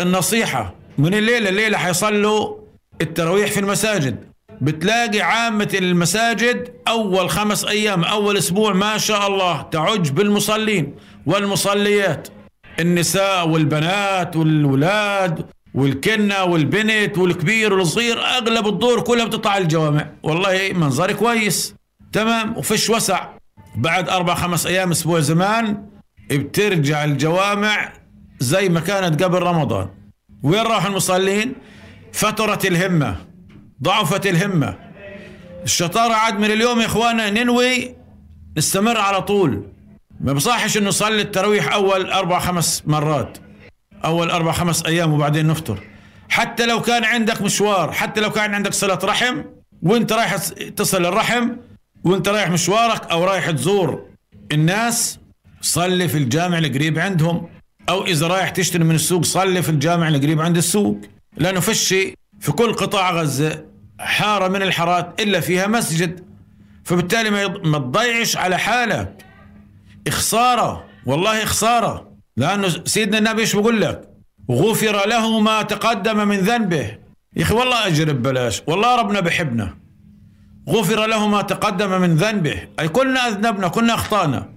[0.00, 0.74] النصيحة.
[0.98, 2.56] من الليلة الليلة حيصلوا
[3.00, 4.24] التراويح في المساجد.
[4.60, 10.94] بتلاقي عامة المساجد أول خمس أيام أول أسبوع ما شاء الله تعج بالمصلين
[11.26, 12.28] والمصليات.
[12.80, 20.06] النساء والبنات والولاد والكنة والبنت والكبير والصغير أغلب الدور كلها بتطلع الجوامع.
[20.22, 21.74] والله منظر كويس.
[22.12, 23.28] تمام؟ وفيش وسع.
[23.76, 25.86] بعد أربع خمس أيام أسبوع زمان
[26.30, 27.92] بترجع الجوامع
[28.40, 29.88] زي ما كانت قبل رمضان.
[30.42, 31.54] وين راحوا المصلين؟
[32.12, 33.16] فترت الهمة.
[33.82, 34.78] ضعفت الهمة.
[35.64, 37.94] الشطارة عاد من اليوم يا إخوانا ننوي
[38.56, 39.66] نستمر على طول.
[40.20, 43.38] ما بصحش إنه نصلي التراويح أول أربع خمس مرات.
[44.04, 45.78] أول أربع خمس أيام وبعدين نفطر.
[46.28, 49.42] حتى لو كان عندك مشوار حتى لو كان عندك صلة رحم
[49.82, 50.36] وانت رايح
[50.76, 51.50] تصل الرحم
[52.04, 54.06] وانت رايح مشوارك أو رايح تزور
[54.52, 55.18] الناس
[55.60, 57.48] صلي في الجامع القريب عندهم.
[57.88, 61.00] أو إذا رايح تشتري من السوق صلي في الجامع القريب عند السوق.
[61.36, 61.88] لأنه فيش
[62.40, 63.64] في كل قطاع غزة
[64.00, 66.24] حارة من الحارات إلا فيها مسجد.
[66.84, 67.30] فبالتالي
[67.64, 69.26] ما تضيعش على حالك.
[70.10, 74.08] خسارة والله خسارة لأنه سيدنا النبي إيش بقول لك؟
[74.50, 76.98] غفر له ما تقدم من ذنبه.
[77.36, 78.62] يا أخي والله أجر ببلاش.
[78.66, 79.78] والله ربنا بحبنا.
[80.68, 82.68] غفر له ما تقدم من ذنبه.
[82.80, 84.48] أي كلنا أذنبنا كنا أخطأنا.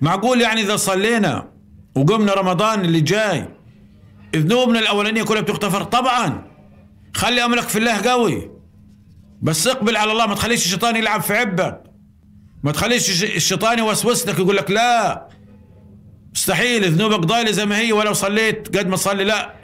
[0.00, 1.48] معقول يعني إذا صلينا
[1.94, 3.48] وقمنا رمضان اللي جاي
[4.36, 6.44] ذنوبنا الأولانية كلها بتغتفر؟ طبعا.
[7.14, 8.50] خلي أمرك في الله قوي.
[9.42, 10.26] بس اقبل على الله.
[10.26, 11.82] ما تخليش الشيطان يلعب في عبك.
[12.62, 15.28] ما تخليش الشيطان يوسوس لك يقول لك لا.
[16.38, 19.54] مستحيل ذنوبك ضايلة زي ما هي ولو صليت قد ما تصلي لا.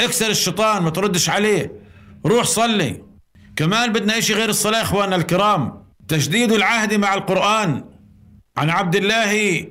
[0.00, 1.72] اكسر الشيطان ما تردش عليه.
[2.26, 3.02] روح صلي.
[3.56, 5.82] كمان بدنا إشي غير الصلاة إخواننا الكرام.
[6.08, 7.84] تجديد العهد مع القرآن.
[8.56, 9.66] عن عبد الله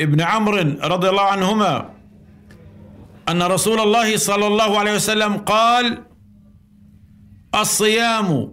[0.00, 1.90] ابن عمرو رضي الله عنهما
[3.28, 6.02] أن رسول الله صلى الله عليه وسلم قال
[7.54, 8.52] الصيام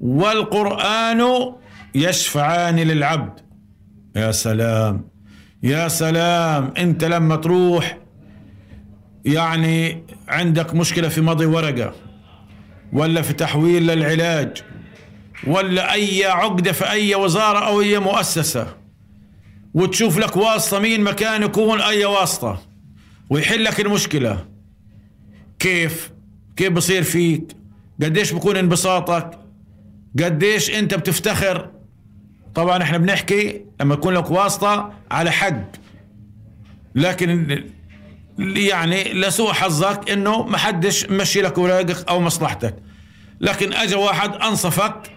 [0.00, 1.52] والقرآن
[1.94, 3.40] يشفعان للعبد.
[4.16, 5.15] يا سلام.
[5.66, 7.98] يا سلام انت لما تروح
[9.24, 11.94] يعني عندك مشكلة في مضي ورقة
[12.92, 14.62] ولا في تحويل للعلاج
[15.46, 18.76] ولا أي عقدة في أي وزارة أو أي مؤسسة
[19.74, 22.62] وتشوف لك واسطة مين مكان يكون أي واسطة
[23.30, 24.44] ويحل لك المشكلة.
[25.58, 26.10] كيف؟
[26.56, 27.52] كيف بصير فيك؟
[28.02, 29.30] قديش بكون انبساطك؟
[30.22, 31.70] قديش انت بتفتخر؟
[32.56, 35.62] طبعا إحنا بنحكي لما يكون لك واسطة على حق
[36.94, 37.60] لكن
[38.38, 42.76] يعني لسوء حظك إنه ما حدش مشي لك اوراقك أو مصلحتك.
[43.40, 45.12] لكن اجى واحد أنصفك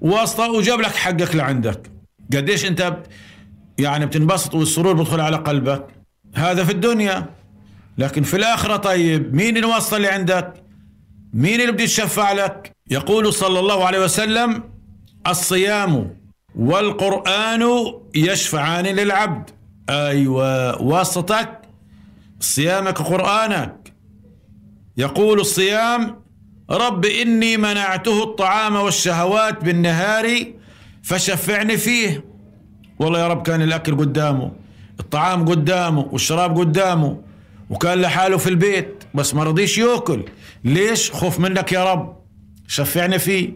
[0.00, 1.90] واسطة وجاب لك حقك لعندك.
[2.32, 2.96] قديش أنت
[3.78, 5.86] يعني بتنبسط والسرور بدخل على قلبك.
[6.34, 7.26] هذا في الدنيا.
[7.98, 10.54] لكن في الآخرة طيب مين الواسطة اللي عندك؟
[11.34, 14.62] مين اللي بده يتشفع لك؟ يقول صلى الله عليه وسلم
[15.26, 16.23] الصيام.
[16.54, 17.62] والقرآن
[18.14, 19.50] يشفعان للعبد.
[19.90, 21.60] أيوة واسطتك
[22.40, 23.92] صيامك قرآنك.
[24.96, 26.16] يقول الصيام
[26.70, 30.44] رب إني منعته الطعام والشهوات بالنهار
[31.02, 32.24] فشفعني فيه.
[32.98, 34.52] والله يا رب كان الأكل قدامه
[35.00, 37.20] الطعام قدامه والشراب قدامه
[37.70, 40.24] وكان لحاله في البيت بس ما رضيش يأكل.
[40.64, 42.16] ليش؟ خوف منك يا رب.
[42.68, 43.52] شفعني فيه.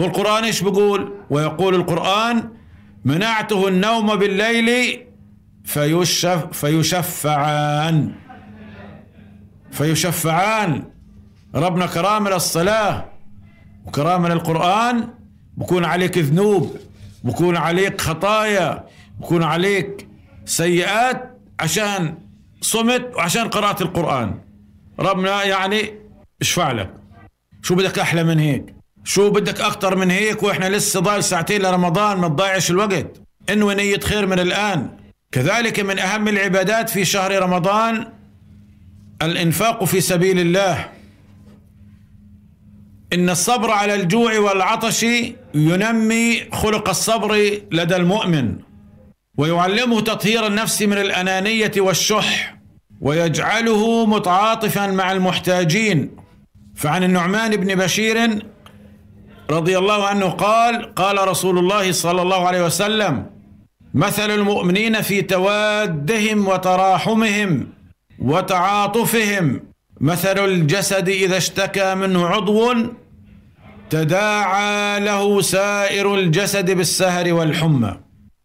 [0.00, 2.48] والقرآن إيش بيقول؟ ويقول القرآن
[3.04, 5.00] منعته النوم بالليل
[5.64, 8.12] فيشف فيشفعان.
[9.70, 10.84] فيشفعان.
[11.54, 13.04] ربنا كرامل الصلاة
[13.86, 15.08] وكرامل القرآن
[15.56, 16.76] بكون عليك ذنوب
[17.24, 18.84] بكون عليك خطايا
[19.20, 20.08] بكون عليك
[20.44, 22.18] سيئات عشان
[22.60, 24.38] صمت وعشان قرأت القرآن.
[24.98, 25.94] ربنا يعني
[26.40, 26.94] اشفع لك
[27.62, 32.18] شو بدك أحلى من هيك؟ شو بدك أكتر من هيك وإحنا لسه ضايل ساعتين لرمضان
[32.18, 34.90] ما تضيعش الوقت؟ انوي نية خير من الآن.
[35.32, 38.06] كذلك من أهم العبادات في شهر رمضان
[39.22, 40.88] الإنفاق في سبيل الله.
[43.12, 45.06] إن الصبر على الجوع والعطش
[45.54, 48.56] ينمي خلق الصبر لدى المؤمن
[49.38, 52.56] ويعلمه تطهير النفس من الأنانية والشح
[53.00, 56.10] ويجعله متعاطفا مع المحتاجين.
[56.76, 58.44] فعن النعمان بن بشير
[59.50, 63.26] رضي الله عنه قال قال رسول الله صلى الله عليه وسلم
[63.94, 67.68] مثل المؤمنين في توادهم وتراحمهم
[68.18, 69.60] وتعاطفهم.
[70.00, 72.74] مثل الجسد إذا اشتكى منه عضو
[73.90, 77.96] تداعى له سائر الجسد بالسهر والحمى.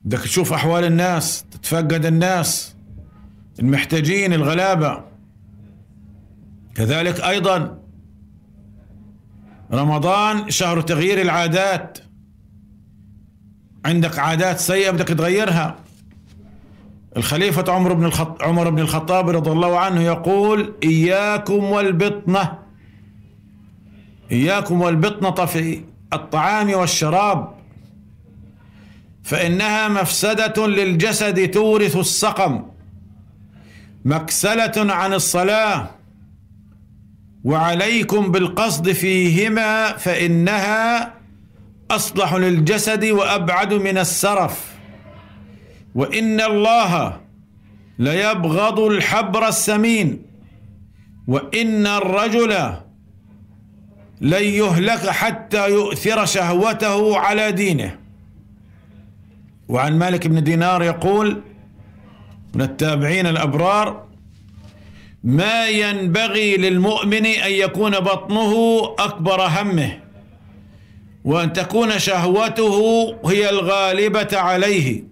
[0.01, 2.75] بدك تشوف أحوال الناس تتفقد الناس
[3.59, 5.03] المحتاجين الغلابة.
[6.75, 7.84] كذلك أيضا
[9.73, 11.97] رمضان شهر تغيير العادات.
[13.85, 15.75] عندك عادات سيئة بدك تغيرها.
[17.17, 18.43] الخليفة عمر بن الخط...
[18.43, 22.59] عمر بن الخطاب رضي الله عنه يقول إياكم والبطنة
[24.31, 25.81] إياكم والبطنة في
[26.13, 27.55] الطعام والشراب.
[29.23, 32.65] فإنها مفسدة للجسد تورث السقم.
[34.05, 35.89] مكسلة عن الصلاة.
[37.45, 41.13] وعليكم بالقصد فيهما فإنها
[41.91, 44.75] أصلح للجسد وأبعد من السرف.
[45.95, 47.21] وإن الله
[47.99, 50.21] ليبغض الحبر السمين.
[51.27, 52.51] وإن الرجل
[54.21, 57.99] لن يهلك حتى يؤثر شهوته على دينه.
[59.67, 61.41] وعن مالك بن دينار يقول
[62.55, 64.05] من التابعين الأبرار
[65.25, 69.99] ما ينبغي للمؤمن أن يكون بطنه أكبر همه
[71.23, 75.03] وأن تكون شهوته هي الغالبة عليه.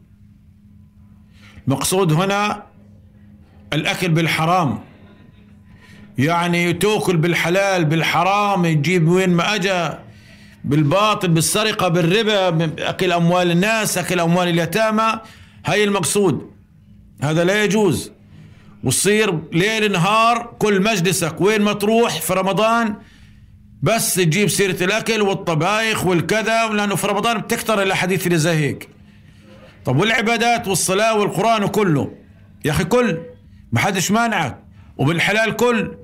[1.67, 2.63] مقصود هنا
[3.73, 4.80] الأكل بالحرام.
[6.17, 10.04] يعني تأكل بالحلال بالحرام تجيب وين ما أجا
[10.63, 15.19] بالباطل بالسرقة بالربا أكل أموال الناس أكل أموال اليتامى.
[15.65, 16.52] هاي المقصود.
[17.21, 18.12] هذا لا يجوز.
[18.84, 22.96] وتصير ليل نهار كل مجلسك وين ما تروح في رمضان
[23.82, 28.89] بس تجيب سيرة الأكل والطبايخ والكذا لأنه في رمضان بتكتر الأحاديث اللي زي هيك.
[29.86, 32.12] طب والعبادات والصلاة والقرآن وكله.
[32.65, 33.17] يا أخي كل
[33.72, 34.60] ما حدش مانعك.
[34.98, 35.98] وبالحلال كل.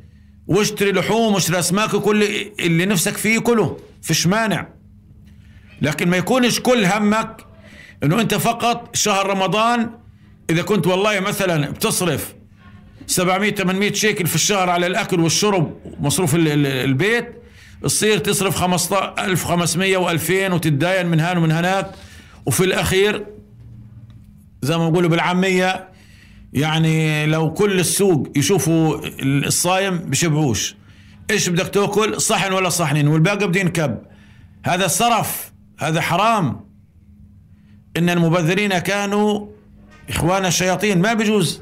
[0.47, 2.23] واشتري لحوم واشتري أسماك وكل
[2.59, 3.77] اللي نفسك فيه كله.
[4.01, 4.67] فيش مانع.
[5.81, 7.45] لكن ما يكونش كل همك
[8.03, 9.89] إنه أنت فقط شهر رمضان
[10.49, 12.38] إذا كنت والله مثلا بتصرف
[13.09, 17.43] 700 800 شيكل في الشهر على الأكل والشرب ومصروف البيت.
[17.83, 21.91] تصير تصرف 15 1500 و2000 وتتداين من هان ومن هناك.
[22.45, 23.25] وفي الأخير
[24.61, 25.89] زي ما بيقولوا بالعامية
[26.53, 30.75] يعني لو كل السوق يشوفوا الصايم بشبعوش.
[31.31, 34.01] إيش بدك تأكل؟ صحن ولا صحنين؟ والباقي بدين كب
[34.65, 36.65] هذا صرف هذا حرام.
[37.97, 39.47] إن المبذرين كانوا
[40.09, 41.01] إخوان الشياطين.
[41.01, 41.61] ما بيجوز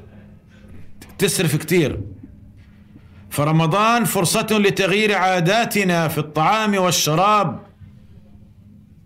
[1.18, 2.02] تسرف كتير.
[3.30, 7.60] فرمضان فرصة لتغيير عاداتنا في الطعام والشراب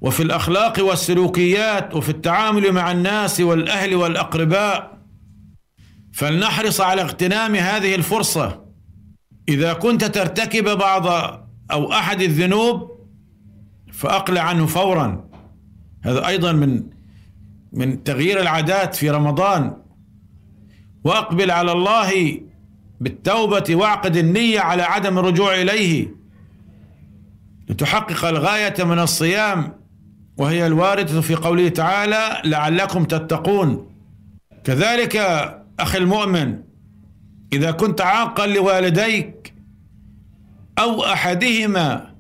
[0.02, 4.98] وفي الأخلاق والسلوكيات وفي التعامل مع الناس والأهل والأقرباء.
[6.14, 8.66] فلنحرص على اغتنام هذه الفرصة.
[9.50, 11.08] إذا كنت ترتكب بعض
[11.72, 12.92] أو أحد الذنوب
[13.94, 15.30] فأقلع عنه فورا.
[16.04, 16.84] هذا أيضا من
[17.74, 19.81] من تغيير العادات في رمضان.
[21.04, 22.42] واقبل على الله
[23.02, 26.08] بالتوبة واعقد النية على عدم الرجوع إليه.
[27.70, 29.74] لتحقق الغاية من الصيام
[30.38, 33.88] وهي الوارده في قوله تعالى لعلكم تتقون.
[34.64, 35.18] كذلك
[35.80, 36.58] أخي المؤمن
[37.54, 39.54] إذا كنت عاقا لوالديك
[40.80, 42.12] أو أحدهما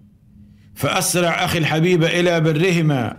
[0.76, 3.18] فأسرع أخي الحبيب إلى برهما.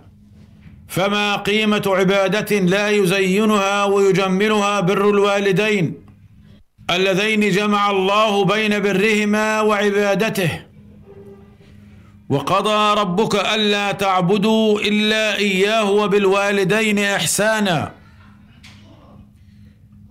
[0.93, 5.93] فما قيمة عبادة لا يزينها ويجملها بر الوالدين
[6.89, 10.51] اللذين جمع الله بين برهما وعبادته.
[12.29, 17.91] وقضى ربك ألا تعبدوا إلا إياه وبالوالدين إحسانا.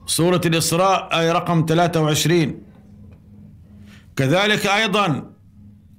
[0.07, 2.63] سورة الإسراء آية رقم 23
[4.17, 5.31] كذلك أيضا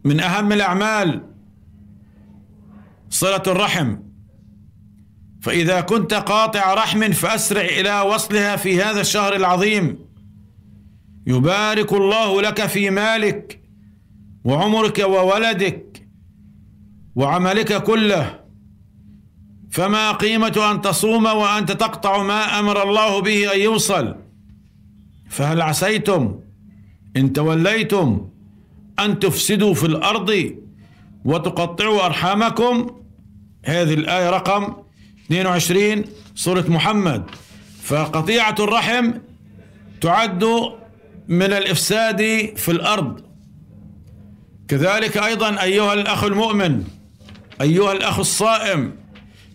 [0.03, 1.21] من أهم الأعمال
[3.09, 4.12] صلة الرحم.
[5.43, 9.99] فإذا كنت قاطع رحم فأسرع إلى وصلها في هذا الشهر العظيم.
[11.27, 13.59] يبارك الله لك في مالك
[14.43, 16.07] وعمرك وولدك
[17.15, 18.39] وعملك كله.
[19.71, 24.15] فما قيمة أن تصوم وأنت تقطع ما أمر الله به أن يوصل.
[25.29, 26.39] فهل عسيتم
[27.17, 28.29] إن توليتم
[28.99, 30.55] أن تفسدوا في الأرض
[31.25, 32.87] وتقطعوا أرحامكم؟
[33.65, 34.82] هذه الآية رقم
[35.29, 36.03] 22
[36.35, 37.23] سورة محمد.
[37.83, 39.11] فقطيعة الرحم
[40.01, 40.43] تعد
[41.27, 42.21] من الإفساد
[42.55, 43.21] في الأرض.
[44.67, 46.83] كذلك أيضا أيها الأخ المؤمن
[47.61, 48.95] أيها الأخ الصائم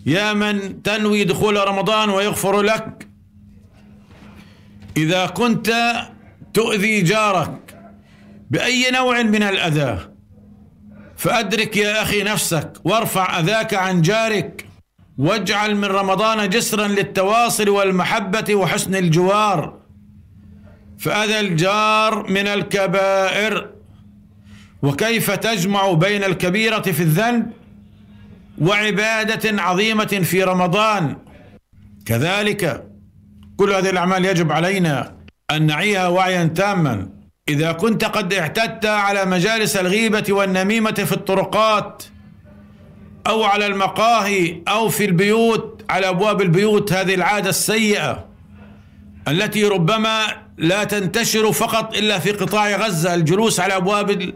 [0.07, 3.09] يا من تنوي دخول رمضان ويغفر لك
[4.97, 5.73] إذا كنت
[6.55, 7.81] تؤذي جارك
[8.51, 10.09] بأي نوع من الأذى
[11.17, 14.68] فأدرك يا أخي نفسك وارفع أذاك عن جارك
[15.19, 19.79] واجعل من رمضان جسرا للتواصل والمحبة وحسن الجوار.
[20.99, 23.71] فأذى الجار من الكبائر
[24.83, 27.53] وكيف تجمع بين الكبيرة في الذنب
[28.59, 31.17] وعبادة عظيمة في رمضان.
[32.07, 32.85] كذلك
[33.57, 35.17] كل هذه الأعمال يجب علينا
[35.51, 37.09] أن نعيها وعيا تاما.
[37.49, 42.05] إذا كنت قد اعتدت على مجالس الغيبة والنميمة في الطرقات
[43.27, 48.29] أو على المقاهي أو في البيوت على أبواب البيوت هذه العادة السيئة
[49.29, 50.27] التي ربما
[50.59, 54.35] لا تنتشر فقط إلا في قطاع غزة الجلوس على أبواب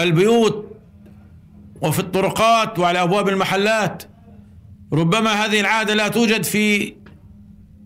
[0.00, 0.76] البيوت
[1.82, 4.02] وفي الطرقات وعلى أبواب المحلات.
[4.92, 6.94] ربما هذه العادة لا توجد في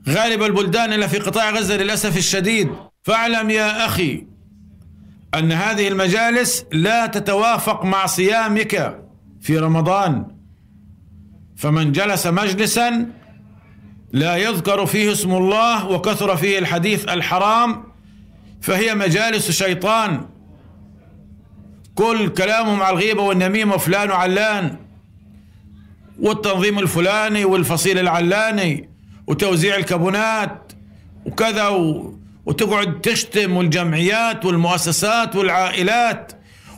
[0.08, 2.68] غالب البلدان إلا في قطاع غزة للأسف الشديد.
[3.02, 4.26] فاعلم يا أخي
[5.34, 9.03] أن هذه المجالس لا تتوافق مع صيامك.
[9.44, 10.26] في رمضان
[11.56, 13.06] فمن جلس مجلسا
[14.12, 17.84] لا يذكر فيه اسم الله وكثر فيه الحديث الحرام
[18.60, 20.26] فهي مجالس شيطان
[21.94, 24.76] كل كلامهم على الغيبة والنميمة فلان وعلان
[26.20, 28.88] والتنظيم الفلاني والفصيل العلاني
[29.26, 30.72] وتوزيع الكابونات
[31.26, 31.68] وكذا.
[32.46, 36.32] وتقعد تشتم والجمعيات والمؤسسات والعائلات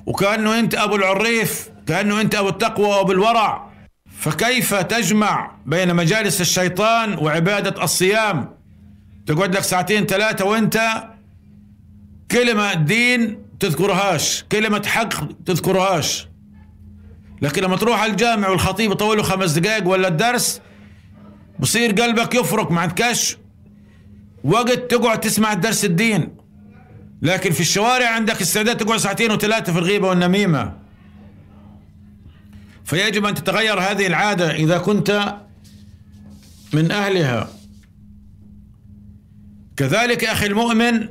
[0.07, 3.71] وكأنه أنت أبو العريف كأنه أنت أبو التقوى وأبو الورع.
[4.11, 8.55] فكيف تجمع بين مجالس الشيطان وعبادة الصيام؟
[9.27, 11.05] تقعد لك ساعتين ثلاثة وأنت
[12.31, 16.29] كلمة دين تذكرهاش كلمة حق تذكرهاش.
[17.43, 20.61] لكن لما تروح على الجامع والخطيب يطول خمس دقائق ولا الدرس
[21.59, 23.37] بصير قلبك يفرك ما عندكش
[24.45, 26.37] وقت تقعد تسمع الدرس الدين.
[27.23, 30.73] لكن في الشوارع عندك استعداد تقعد ساعتين وثلاثة في الغيبة والنميمة.
[32.85, 35.37] فيجب أن تتغير هذه العادة إذا كنت
[36.73, 37.49] من أهلها.
[39.77, 41.09] كذلك أخي المؤمن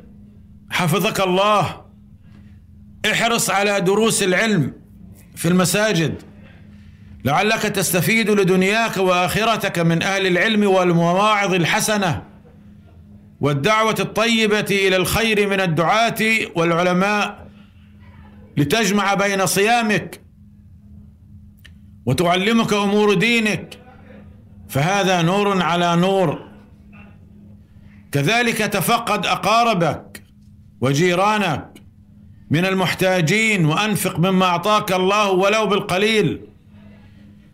[0.70, 1.82] حفظك الله.
[3.12, 4.74] احرص على دروس العلم
[5.36, 6.22] في المساجد.
[7.26, 12.35] لعلك تستفيد لدنياك وآخرتك من أهل العلم والمواعظ الحسنة.
[13.46, 16.16] والدعوة الطيبة إلى الخير من الدعاة
[16.56, 17.48] والعلماء
[18.58, 20.22] لتجمع بين صيامك
[22.06, 23.80] وتعلمك أمور دينك
[24.70, 26.48] فهذا نور على نور.
[28.12, 30.24] كذلك تفقد أقاربك
[30.82, 31.70] وجيرانك
[32.50, 36.42] من المحتاجين وأنفق مما أعطاك الله ولو بالقليل.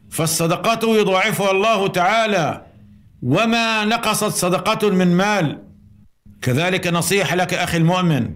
[0.09, 2.65] فالصدقة يضاعفها الله تعالى
[3.23, 5.70] وما نقصت صدقة من مال.
[6.41, 8.33] كذلك نصيحه لك أخي المؤمن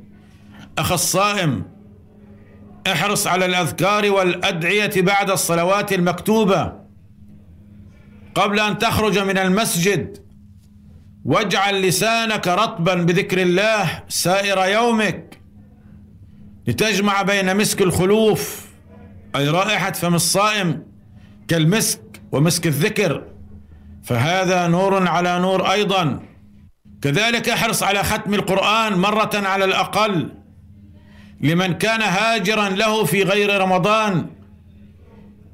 [0.77, 1.63] أخ الصائم
[2.87, 6.73] احرص على الأذكار والأدعية بعد الصلوات المكتوبة.
[8.35, 10.17] قبل أن تخرج من المسجد
[11.25, 15.39] واجعل لسانك رطبا بذكر الله سائر يومك
[16.67, 18.65] لتجمع بين مسك الخلوف
[19.35, 20.83] أي رائحة فم الصائم
[21.47, 23.23] كالمسك ومسك الذكر.
[24.03, 26.19] فهذا نور على نور أيضا.
[27.05, 30.29] كذلك احرص على ختم القرآن مرة على الأقل
[31.41, 34.25] لمن كان هاجرا له في غير رمضان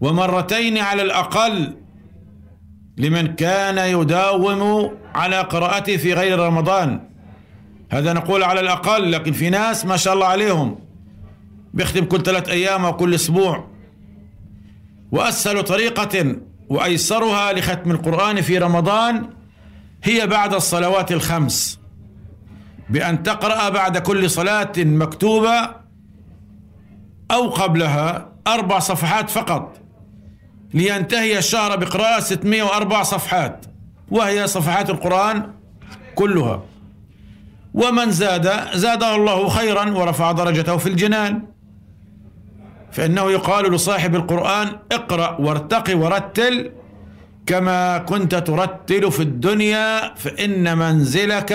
[0.01, 1.73] ومرتين على الأقل
[2.97, 7.01] لمن كان يداوم على قراءته في غير رمضان.
[7.89, 10.79] هذا نقول على الأقل لكن في ناس ما شاء الله عليهم
[11.73, 13.67] بيختم كل ثلاث أيام أو كل أسبوع.
[15.11, 16.35] وأسهل طريقة
[16.69, 19.40] وأيسرها لختم القرآن في رمضان
[20.03, 21.79] هي بعد الصلوات الخمس.
[22.89, 25.69] بأن تقرأ بعد كل صلاة مكتوبة
[27.31, 29.77] أو قبلها أربع صفحات فقط.
[30.73, 33.65] لينتهي الشهر بقراءة 604 صفحات.
[34.11, 35.51] وهي صفحات القرآن
[36.15, 36.63] كلها.
[37.73, 41.43] ومن زاد زاده الله خيرا ورفع درجته في الجنان.
[42.91, 46.71] فإنه يقال لصاحب القرآن اقرأ وارتقي ورتل
[47.45, 51.51] كما كنت ترتل في الدنيا فإن منزلك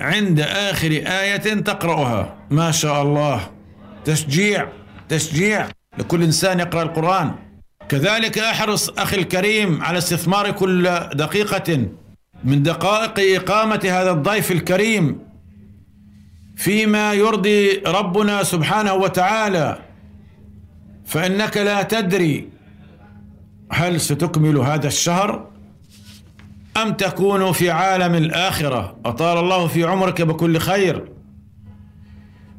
[0.00, 2.36] عند آخر آية تقرأها.
[2.50, 3.50] ما شاء الله.
[4.04, 4.68] تشجيع
[5.08, 5.68] تشجيع.
[5.98, 7.34] لكل إنسان يقرأ القرآن.
[7.88, 10.82] كذلك أحرص أخي الكريم على استثمار كل
[11.14, 11.88] دقيقة
[12.44, 15.18] من دقائق إقامة هذا الضيف الكريم
[16.56, 19.78] فيما يرضي ربنا سبحانه وتعالى.
[21.06, 22.55] فإنك لا تدري
[23.72, 25.48] هل ستكمل هذا الشهر
[26.76, 31.04] أم تكون في عالم الآخرة؟ أطال الله في عمرك بكل خير.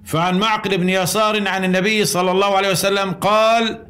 [0.05, 3.85] فعن معقل بن يسار عن النبي صلى الله عليه وسلم قال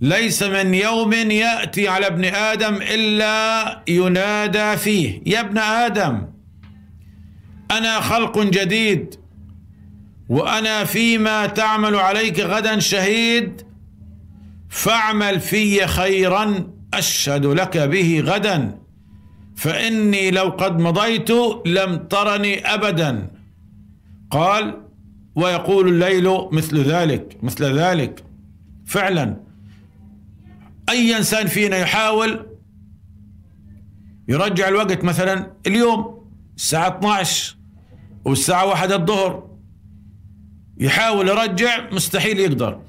[0.00, 5.22] ليس من يوم يأتي على ابن آدم إلا ينادى فيه.
[5.26, 6.26] يا ابن آدم
[7.70, 9.14] أنا خلق جديد
[10.28, 13.62] وأنا فيما تعمل عليك غدا شهيد
[14.70, 18.78] فاعمل في خيرا أشهد لك به غدا.
[19.56, 21.30] فإني لو قد مضيت
[21.66, 23.30] لم ترني أبدا.
[24.30, 24.82] قال
[25.34, 28.24] ويقول الليل مثل ذلك مثل ذلك.
[28.86, 29.40] فعلا.
[30.88, 32.46] أي إنسان فينا يحاول
[34.28, 37.56] يرجع الوقت مثلا اليوم الساعة 12
[38.24, 39.50] والساعة 1 الظهر
[40.78, 42.80] يحاول يرجع مستحيل يقدر.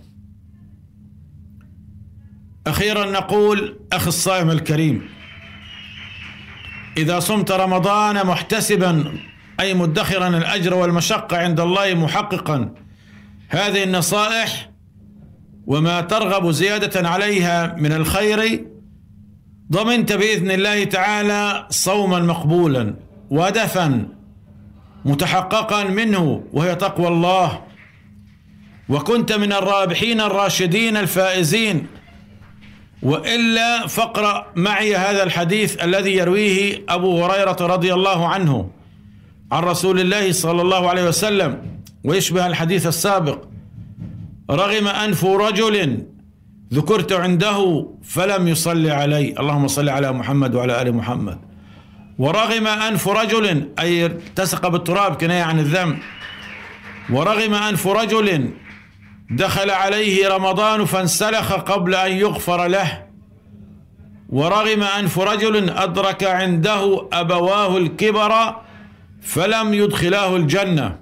[2.67, 5.09] أخيرا نقول أخي الصائم الكريم
[6.97, 9.13] إذا صمت رمضان محتسبا
[9.59, 12.73] أي مدخرا الأجر والمشقة عند الله محققا
[13.49, 14.69] هذه النصائح
[15.67, 18.65] وما ترغب زيادة عليها من الخير
[19.71, 22.95] ضمنت بإذن الله تعالى صوما مقبولا
[23.29, 24.07] ودفا
[25.05, 27.61] متحققا منه وهي تقوى الله.
[28.89, 31.87] وكنت من الرابحين الراشدين الفائزين
[33.03, 38.69] وإلا فاقرأ معي هذا الحديث الذي يرويه أبو هريرة رضي الله عنه
[39.51, 41.61] عن رسول الله صلى الله عليه وسلم
[42.03, 43.39] ويشبه الحديث السابق.
[44.51, 46.03] رغم أنف رجل
[46.73, 49.35] ذكرت عنده فلم يصلي علي.
[49.39, 51.37] اللهم صل على محمد وعلى آل محمد.
[52.19, 55.97] ورغم أنف رجل أي التصق بالتراب كناية عن الذنب.
[57.09, 58.51] ورغم أنف رجل
[59.31, 63.03] دخل عليه رمضان فانسلخ قبل أن يغفر له
[64.29, 68.55] ورغم أنف رجل أدرك عنده أبواه الكبر
[69.21, 70.95] فلم يدخلاه الجنة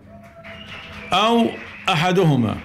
[1.13, 1.45] أو
[1.89, 2.55] أحدهما.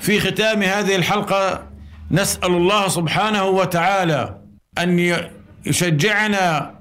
[0.00, 1.62] في ختام هذه الحلقة
[2.10, 4.34] نسأل الله سبحانه وتعالى
[4.78, 5.16] أن
[5.66, 6.74] يشجعنا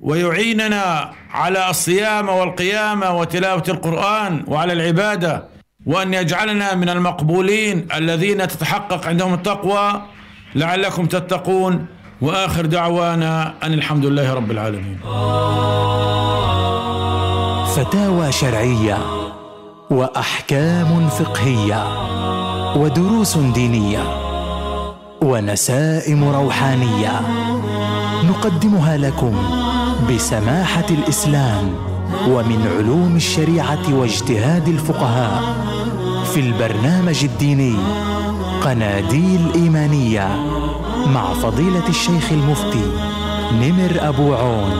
[0.00, 5.53] ويعيننا على الصيام والقيام وتلاوة القرآن وعلى العبادة
[5.86, 10.02] وأن يجعلنا من المقبولين الذين تتحقق عندهم التقوى.
[10.54, 11.86] لعلكم تتقون.
[12.20, 14.98] وآخر دعوانا أن الحمد لله رب العالمين.
[17.76, 18.98] فتاوى شرعية
[19.90, 21.82] وأحكام فقهية
[22.76, 24.04] ودروس دينية
[25.22, 27.20] ونسائم روحانية
[28.24, 29.34] نقدمها لكم
[30.10, 31.93] بسماحة الإسلام.
[32.28, 35.42] ومن علوم الشريعة واجتهاد الفقهاء
[36.34, 37.76] في البرنامج الديني
[38.64, 40.28] قناديل إيمانية
[41.06, 42.86] مع فضيلة الشيخ المفتي
[43.52, 44.72] نمر أبو عون.